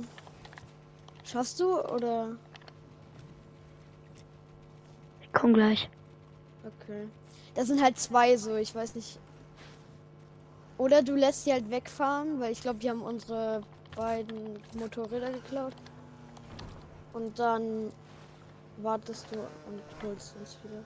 Schaffst 1.24 1.58
du 1.60 1.78
oder? 1.80 2.36
Komm 5.32 5.54
gleich. 5.54 5.88
Okay. 6.64 7.08
Das 7.54 7.68
sind 7.68 7.82
halt 7.82 7.98
zwei 7.98 8.36
so, 8.36 8.56
ich 8.56 8.74
weiß 8.74 8.94
nicht. 8.94 9.18
Oder 10.78 11.02
du 11.02 11.14
lässt 11.14 11.44
sie 11.44 11.52
halt 11.52 11.70
wegfahren, 11.70 12.40
weil 12.40 12.52
ich 12.52 12.62
glaube, 12.62 12.78
die 12.78 12.88
haben 12.88 13.02
unsere 13.02 13.62
beiden 13.96 14.58
Motorräder 14.78 15.30
geklaut. 15.30 15.74
Und 17.12 17.38
dann 17.38 17.92
wartest 18.78 19.26
du 19.30 19.38
und 19.38 19.82
holst 20.02 20.36
uns 20.36 20.56
wieder. 20.64 20.82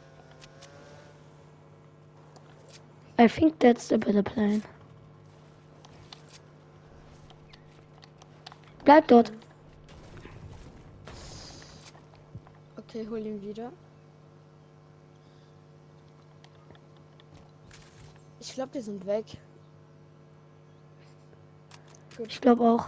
I 3.20 3.28
think 3.28 3.60
that's 3.60 3.88
the 3.88 3.96
better 3.96 4.22
plan. 4.22 4.62
Bleib 8.84 9.06
dort. 9.08 9.32
Okay, 12.76 13.06
hol 13.08 13.18
ihn 13.18 13.40
wieder. 13.42 13.72
Ich 18.54 18.56
glaube, 18.56 18.70
die 18.72 18.82
sind 18.82 19.04
weg. 19.04 19.24
Ich 22.28 22.40
glaube 22.40 22.62
auch. 22.62 22.86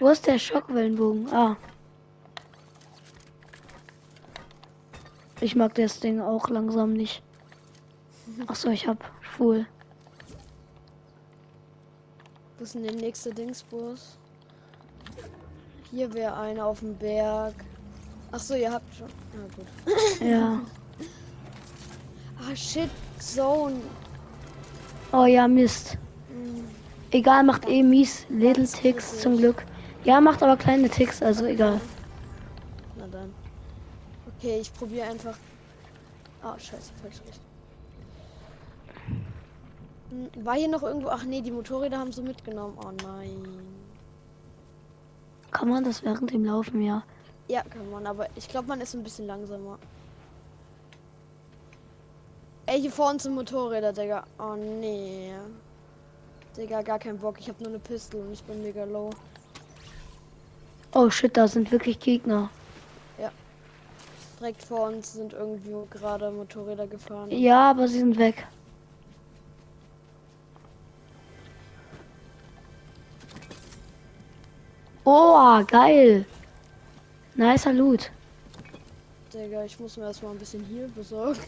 Wo 0.00 0.08
ist 0.08 0.26
der 0.26 0.38
Schockwellenbogen? 0.38 1.32
Ah. 1.32 1.56
Ich 5.40 5.54
mag 5.56 5.74
das 5.74 6.00
Ding 6.00 6.20
auch 6.20 6.48
langsam 6.48 6.92
nicht. 6.92 7.22
Ach 8.46 8.54
so, 8.54 8.70
ich 8.70 8.86
hab 8.86 8.98
Full. 9.36 9.66
Wo 12.58 12.64
ist 12.64 12.74
denn 12.74 12.84
der 12.84 12.94
nächste 12.94 13.30
Dingsbus? 13.32 14.16
Hier 15.90 16.12
wäre 16.14 16.36
einer 16.36 16.64
auf 16.66 16.80
dem 16.80 16.96
Berg. 16.96 17.54
Ach 18.32 18.38
so, 18.40 18.54
ihr 18.54 18.72
habt 18.72 18.94
schon. 18.94 19.08
Na 19.34 19.46
gut. 19.54 20.20
Ja. 20.20 20.60
Ah 22.46 22.54
shit, 22.54 22.90
Zone. 23.20 23.76
Oh 25.12 25.24
ja, 25.24 25.48
Mist. 25.48 25.96
Hm, 26.28 26.64
Egal, 27.10 27.42
macht 27.44 27.66
eh 27.66 27.82
mies 27.82 28.26
Little 28.28 28.66
Ticks 28.66 29.20
zum 29.20 29.38
Glück. 29.38 29.64
Ja, 30.04 30.20
macht 30.20 30.42
aber 30.42 30.56
kleine 30.56 30.88
Ticks, 30.90 31.22
also 31.22 31.46
egal. 31.46 31.80
Na 32.98 33.06
dann. 33.06 33.34
Okay, 34.36 34.60
ich 34.60 34.72
probiere 34.72 35.08
einfach. 35.08 35.36
Ah, 36.42 36.58
scheiße, 36.58 36.92
falsch 37.00 37.20
Richtung. 37.26 37.44
Hm, 40.10 40.44
War 40.44 40.54
hier 40.56 40.68
noch 40.68 40.82
irgendwo. 40.82 41.08
Ach 41.08 41.24
nee, 41.24 41.40
die 41.40 41.50
Motorräder 41.50 41.98
haben 41.98 42.12
sie 42.12 42.20
mitgenommen. 42.22 42.76
Oh 42.84 42.90
nein. 43.02 43.48
Kann 45.50 45.70
man 45.70 45.84
das 45.84 46.02
während 46.02 46.30
dem 46.32 46.44
Laufen, 46.44 46.82
ja. 46.82 47.02
Ja, 47.48 47.62
kann 47.62 47.90
man, 47.90 48.06
aber 48.06 48.26
ich 48.36 48.48
glaube, 48.48 48.68
man 48.68 48.80
ist 48.82 48.94
ein 48.94 49.02
bisschen 49.02 49.26
langsamer. 49.26 49.78
Ey, 52.66 52.80
hier 52.80 52.90
vorne 52.90 53.20
sind 53.20 53.34
Motorräder, 53.34 53.92
Digga. 53.92 54.24
Oh 54.38 54.54
nee. 54.54 55.32
Digga, 56.56 56.82
gar 56.82 56.98
kein 56.98 57.18
Bock. 57.18 57.38
Ich 57.38 57.48
habe 57.48 57.62
nur 57.62 57.68
eine 57.70 57.78
Pistole 57.78 58.24
und 58.24 58.32
ich 58.32 58.42
bin 58.44 58.62
mega 58.62 58.84
low. 58.84 59.10
Oh 60.94 61.10
shit, 61.10 61.36
da 61.36 61.48
sind 61.48 61.70
wirklich 61.72 61.98
Gegner. 61.98 62.50
Direkt 64.44 64.62
vor 64.62 64.88
uns 64.88 65.14
sind 65.14 65.32
irgendwo 65.32 65.86
gerade 65.90 66.30
Motorräder 66.30 66.86
gefahren. 66.86 67.30
Ja, 67.30 67.70
aber 67.70 67.88
sie 67.88 68.00
sind 68.00 68.18
weg. 68.18 68.46
Oh, 75.04 75.62
geil. 75.66 76.26
Nicer 77.36 77.72
Loot. 77.72 78.10
Digga, 79.32 79.64
ich 79.64 79.80
muss 79.80 79.96
mir 79.96 80.04
erstmal 80.04 80.32
ein 80.32 80.38
bisschen 80.38 80.62
hier 80.64 80.88
besorgen. 80.88 81.40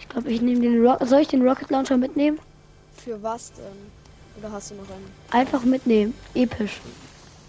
Ich 0.00 0.08
glaube, 0.08 0.30
ich 0.30 0.40
nehme 0.40 0.60
den 0.60 0.86
Rock. 0.86 1.06
Soll 1.06 1.20
ich 1.20 1.28
den 1.28 1.46
Rocket 1.46 1.70
Launcher 1.70 1.98
mitnehmen? 1.98 2.38
Für 2.94 3.22
was 3.22 3.52
denn? 3.52 3.64
Oder 4.38 4.50
hast 4.50 4.70
du 4.70 4.76
noch 4.76 4.88
einen? 4.88 5.10
Einfach 5.30 5.62
mitnehmen. 5.64 6.14
Episch. 6.32 6.80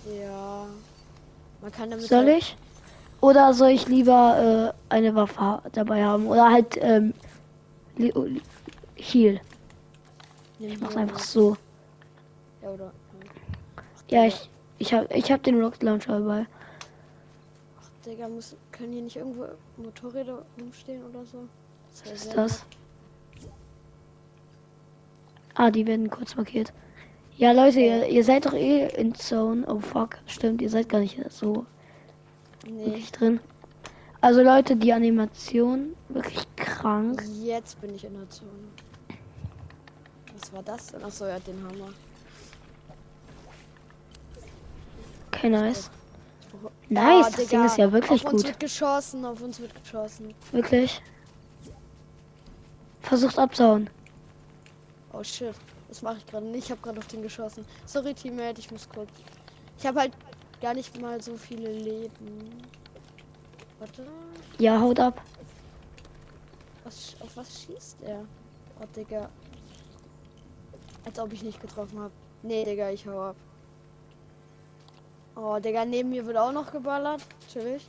Ja. 0.06 0.66
Man 1.62 1.72
kann 1.72 1.90
damit. 1.90 2.06
Soll 2.06 2.26
halt- 2.26 2.38
ich? 2.40 2.58
Oder 3.22 3.54
soll 3.54 3.70
ich 3.70 3.88
lieber 3.88 4.74
äh, 4.90 4.94
eine 4.94 5.16
Waffe 5.16 5.62
dabei 5.72 6.04
haben? 6.04 6.28
Oder 6.28 6.52
halt 6.52 6.78
ähm, 6.82 7.14
Li- 7.96 8.42
Heal. 8.96 9.40
Ich 10.60 10.80
mach's 10.82 10.96
einfach 10.98 11.20
so. 11.20 11.56
Ja, 12.62 12.70
oder? 12.70 12.92
Ja, 14.10 14.26
ich 14.26 14.50
ich 14.78 14.94
habe 14.94 15.08
ich 15.14 15.32
hab 15.32 15.42
den 15.44 15.62
Rocket 15.62 15.84
Launcher 15.84 16.20
dabei. 16.20 16.46
Ach, 17.80 17.90
Digga, 18.06 18.28
muss, 18.28 18.58
können 18.74 18.92
hier 18.92 19.02
nicht 19.04 19.16
irgendwo 19.16 19.46
Motorräder 19.78 20.44
rumstehen 20.60 21.02
oder 21.06 21.26
so? 21.26 21.48
Das 21.92 22.04
Was 22.06 22.12
ist 22.26 22.38
das? 22.38 22.66
Ah, 25.56 25.72
die 25.72 25.86
werden 25.88 26.10
kurz 26.10 26.36
markiert. 26.36 26.74
Ja, 27.38 27.52
Leute, 27.52 27.80
ihr, 27.80 28.08
ihr 28.08 28.24
seid 28.24 28.46
doch 28.46 28.54
eh 28.54 28.88
in 28.96 29.16
Zone. 29.16 29.66
Oh 29.68 29.80
fuck, 29.80 30.18
stimmt, 30.28 30.62
ihr 30.62 30.70
seid 30.70 30.90
gar 30.90 31.00
nicht 31.00 31.20
so. 31.32 31.66
Nee. 32.66 32.86
wirklich 32.86 33.12
drin. 33.12 33.40
Also 34.22 34.42
Leute, 34.42 34.76
die 34.76 34.94
Animation 34.94 35.96
wirklich 36.10 36.46
krank. 36.56 37.22
Jetzt 37.44 37.82
bin 37.82 37.94
ich 37.96 38.06
in 38.06 38.14
der 38.14 38.30
Zone. 38.30 38.50
Was 40.40 40.54
war 40.54 40.64
das 40.64 40.88
denn? 40.88 41.04
Achso, 41.04 41.26
er 41.26 41.36
hat 41.36 41.48
den 41.48 41.62
Hammer. 41.68 41.90
Okay, 45.32 45.50
nice. 45.50 45.90
Nice, 46.90 47.26
Ah, 47.26 47.30
das 47.30 47.36
Digga, 47.36 47.50
Ding 47.50 47.66
ist 47.66 47.78
ja 47.78 47.92
wirklich 47.92 48.26
auf 48.26 48.32
uns 48.34 48.42
gut. 48.44 48.52
wird 48.52 48.60
geschossen, 48.60 49.26
auf 49.26 49.42
uns 49.42 49.60
wird 49.60 49.74
geschossen. 49.84 50.34
Wirklich. 50.52 51.02
Versucht 53.02 53.38
abzuhauen. 53.38 53.90
Oh 55.12 55.24
shit, 55.24 55.54
das 55.94 56.02
mache 56.02 56.18
ich 56.18 56.26
gerade 56.26 56.48
nicht. 56.48 56.66
Ich 56.66 56.72
habe 56.72 56.82
gerade 56.82 56.98
auf 56.98 57.08
den 57.08 57.22
geschossen. 57.22 57.64
Sorry, 57.86 58.16
Teammate, 58.16 58.60
ich 58.60 58.72
muss 58.72 58.90
kurz. 58.90 59.12
Ich 59.78 59.86
habe 59.86 60.00
halt 60.00 60.14
gar 60.60 60.74
nicht 60.74 61.00
mal 61.00 61.22
so 61.22 61.38
viele 61.38 61.72
Leben. 61.72 62.64
Warte, 63.78 64.08
Ja, 64.58 64.80
haut 64.80 65.00
ab. 65.00 65.22
was, 66.84 67.16
auf 67.20 67.38
was 67.38 67.62
schießt 67.62 68.02
er? 68.02 68.26
Oh, 68.82 68.86
Digga. 68.96 69.30
Als 71.06 71.20
ob 71.20 71.32
ich 71.32 71.44
nicht 71.44 71.62
getroffen 71.62 72.00
habe. 72.00 72.12
Nee, 72.42 72.66
Digga, 72.66 72.90
ich 72.90 73.06
hau 73.06 73.22
ab. 73.26 73.36
Oh, 75.36 75.60
Digga, 75.60 75.86
neben 75.86 76.10
mir 76.10 76.26
wird 76.26 76.38
auch 76.38 76.52
noch 76.52 76.72
geballert. 76.72 77.22
Chillig. 77.52 77.86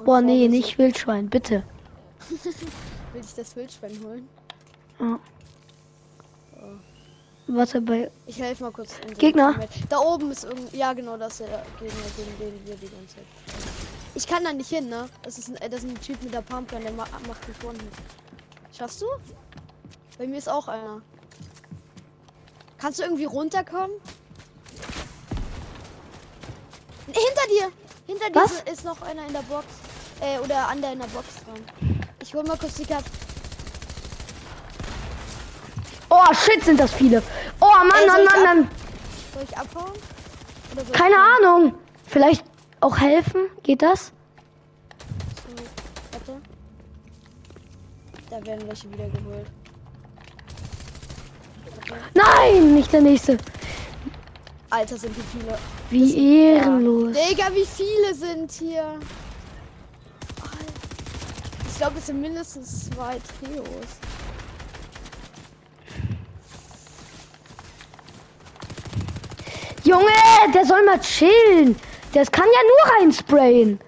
Und 0.00 0.04
Boah, 0.04 0.20
nee, 0.20 0.48
nicht 0.48 0.76
Wildschwein, 0.76 1.30
bitte. 1.30 1.62
Will 3.12 3.20
ich 3.24 3.34
das 3.34 3.54
Wildschwein 3.56 3.98
holen? 4.04 4.28
Ja. 5.00 5.18
Warte 7.48 7.80
bei. 7.80 8.10
Ich 8.26 8.40
helfe 8.40 8.64
mal 8.64 8.72
kurz. 8.72 8.94
Gegner? 9.18 9.54
Da 9.88 9.98
oben 9.98 10.32
ist 10.32 10.44
irgendwie. 10.44 10.76
Ja, 10.76 10.92
genau, 10.92 11.16
das 11.16 11.40
ist 11.40 11.48
der 11.48 11.64
Gegner, 11.78 12.02
gegen 12.16 12.38
den 12.38 12.66
wir 12.66 12.74
die 12.76 12.88
ganze 12.88 13.14
Zeit. 13.16 13.24
Ich 14.14 14.26
kann 14.26 14.42
da 14.44 14.52
nicht 14.52 14.68
hin, 14.68 14.88
ne? 14.88 15.08
Das 15.22 15.38
ist 15.38 15.48
ein, 15.48 15.56
äh, 15.56 15.68
das 15.70 15.84
ist 15.84 15.90
ein 15.90 16.00
Typ 16.00 16.20
mit 16.22 16.34
der 16.34 16.40
Pumpgun, 16.42 16.80
der 16.82 16.90
ma 16.92 17.04
macht 17.28 17.46
mich 17.46 17.62
One-Hit. 17.64 17.92
Schaffst 18.76 19.00
du? 19.02 19.06
Bei 20.18 20.26
mir 20.26 20.38
ist 20.38 20.48
auch 20.48 20.66
einer. 20.68 21.02
Kannst 22.78 22.98
du 22.98 23.04
irgendwie 23.04 23.24
runterkommen? 23.26 23.92
Hinter 27.06 27.46
dir! 27.48 27.72
Hinter 28.06 28.30
dir 28.30 28.34
Was? 28.42 28.52
ist- 28.52 28.68
ist 28.68 28.84
noch 28.84 29.00
einer 29.02 29.26
in 29.26 29.32
der 29.32 29.42
Box. 29.42 29.66
Äh, 30.20 30.38
oder 30.40 30.66
an 30.68 30.80
der 30.80 30.92
in 30.94 30.98
der 30.98 31.06
Box 31.08 31.26
dran. 31.44 31.95
Ich 32.26 32.34
hol 32.34 32.42
mal 32.42 32.56
kurz 32.56 32.74
die 32.74 32.84
Karte. 32.84 33.08
Oh, 36.10 36.34
shit, 36.34 36.64
sind 36.64 36.80
das 36.80 36.92
viele. 36.92 37.22
Oh, 37.60 37.66
Mann, 37.66 37.90
Ey, 38.02 38.08
soll 38.08 38.08
Mann, 38.08 38.24
ich 38.24 38.30
Mann, 38.30 38.42
Mann. 38.42 38.70
Soll 39.32 39.42
ich 39.44 39.56
abhauen? 39.56 39.92
Soll 40.74 40.82
ich 40.84 40.92
Keine 40.92 41.14
kommen? 41.14 41.44
Ahnung. 41.44 41.74
Vielleicht 42.04 42.44
auch 42.80 42.98
helfen? 42.98 43.42
Geht 43.62 43.82
das? 43.82 44.12
So, 45.36 45.62
warte. 46.10 46.40
Da 48.28 48.44
werden 48.44 48.66
welche 48.66 48.92
wieder 48.92 49.08
geholt. 49.08 49.46
Warte. 51.88 52.02
Nein, 52.14 52.74
nicht 52.74 52.92
der 52.92 53.02
nächste. 53.02 53.38
Alter, 54.70 54.96
sind 54.96 55.14
die 55.16 55.38
viele. 55.38 55.56
Wie 55.90 56.54
ehrenlos. 56.56 57.16
Ja. 57.16 57.28
Digga, 57.28 57.44
wie 57.54 57.66
viele 57.66 58.14
sind 58.14 58.50
hier? 58.50 58.98
Ich 61.76 61.80
glaube, 61.82 61.98
es 61.98 62.06
sind 62.06 62.22
mindestens 62.22 62.88
zwei 62.88 63.18
Trios. 63.38 63.66
Junge, 69.84 70.06
der 70.54 70.64
soll 70.64 70.82
mal 70.86 70.98
chillen. 71.00 71.76
Das 72.14 72.32
kann 72.32 72.46
ja 72.46 72.60
nur 72.62 73.02
reinsprayen. 73.02 73.78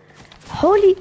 Holy. 0.61 0.99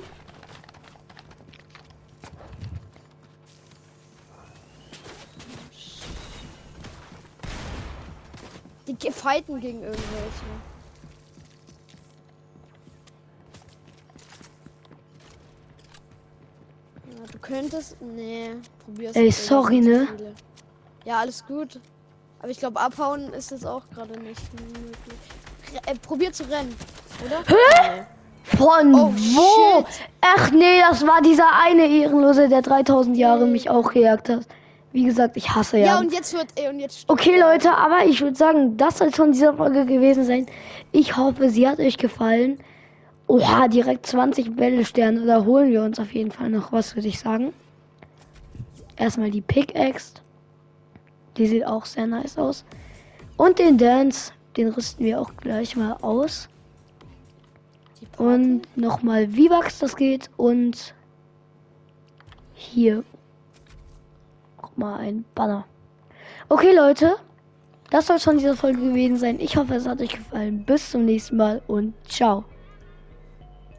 Die 8.87 8.93
ge- 8.95 9.11
fighten 9.11 9.59
gegen 9.59 9.81
irgendwelche. 9.83 10.45
Könntest. 17.47 17.97
Nee, 18.01 18.51
probier's. 18.85 19.15
Ey, 19.15 19.31
sorry, 19.31 19.79
ne? 19.79 20.07
viele. 20.17 20.33
Ja, 21.05 21.19
alles 21.19 21.45
gut. 21.45 21.79
Aber 22.39 22.49
ich 22.49 22.59
glaube, 22.59 22.79
abhauen 22.79 23.33
ist 23.33 23.51
jetzt 23.51 23.65
auch 23.65 23.83
gerade 23.93 24.19
nicht 24.19 24.41
möglich. 24.53 25.81
Äh, 25.85 25.95
probier 25.95 26.31
zu 26.31 26.43
rennen, 26.49 26.75
oder? 27.25 27.39
Hä? 27.47 28.03
Von 28.57 28.93
Oh, 28.95 29.11
wo? 29.13 29.85
shit. 29.85 30.01
Ach 30.21 30.51
nee, 30.51 30.79
das 30.89 31.05
war 31.05 31.21
dieser 31.21 31.47
eine 31.65 31.85
Ehrenlose, 31.87 32.47
der 32.47 32.61
3000 32.61 33.17
Jahre 33.17 33.45
mich 33.45 33.69
auch 33.69 33.91
gejagt 33.91 34.29
hat. 34.29 34.45
Wie 34.93 35.03
gesagt, 35.03 35.35
ich 35.35 35.49
hasse 35.53 35.77
Ja, 35.79 35.85
ja. 35.85 35.99
und 35.99 36.13
jetzt 36.13 36.33
wird. 36.33 36.47
Und 36.69 36.79
jetzt 36.79 37.03
Okay. 37.09 37.37
Leute, 37.39 37.71
aber 37.71 38.05
ich 38.05 38.21
würde 38.21 38.37
sagen, 38.37 38.77
das 38.77 38.97
soll 38.99 39.09
es 39.09 39.15
von 39.15 39.31
dieser 39.33 39.53
Folge 39.53 39.85
gewesen 39.85 40.23
sein. 40.23 40.45
Ich 40.93 41.17
hoffe, 41.17 41.49
sie 41.49 41.67
hat 41.67 41.79
euch 41.79 41.97
gefallen. 41.97 42.59
Oha, 43.27 43.67
direkt 43.67 44.05
20 44.05 44.55
Bällesterne. 44.55 45.25
Da 45.25 45.43
holen 45.43 45.71
wir 45.71 45.83
uns 45.83 45.99
auf 45.99 46.13
jeden 46.13 46.31
Fall 46.31 46.49
noch 46.49 46.71
was, 46.71 46.95
würde 46.95 47.09
ich 47.09 47.19
sagen. 47.19 47.53
Erstmal 48.95 49.31
die 49.31 49.41
Pickaxe. 49.41 50.21
Die 51.35 51.45
sieht 51.45 51.65
auch 51.65 51.85
sehr 51.85 52.07
nice 52.07 52.37
aus. 52.37 52.63
Und 53.35 53.59
den 53.59 53.77
Dance, 53.77 54.31
den 54.55 54.69
rüsten 54.69 55.05
wir 55.05 55.21
auch 55.21 55.31
gleich 55.37 55.75
mal 55.75 55.93
aus. 56.01 56.49
Und 58.17 58.61
nochmal 58.75 59.27
V-Bucks, 59.27 59.79
das 59.79 59.95
geht. 59.95 60.29
Und 60.37 60.95
hier 62.53 63.03
nochmal 64.61 65.01
ein 65.01 65.25
Banner. 65.35 65.65
Okay, 66.49 66.73
Leute. 66.73 67.17
Das 67.89 68.07
soll 68.07 68.17
es 68.17 68.23
von 68.23 68.37
dieser 68.37 68.55
Folge 68.55 68.79
gewesen 68.79 69.17
sein. 69.17 69.39
Ich 69.39 69.55
hoffe, 69.57 69.75
es 69.75 69.87
hat 69.87 70.01
euch 70.01 70.09
gefallen. 70.09 70.63
Bis 70.65 70.91
zum 70.91 71.05
nächsten 71.05 71.37
Mal 71.37 71.61
und 71.67 71.93
ciao. 72.07 72.43